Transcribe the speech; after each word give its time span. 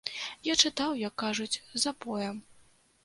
Я 0.47 0.53
чытаў, 0.63 0.95
як 1.07 1.13
кажуць, 1.23 1.61
запоем. 1.85 2.35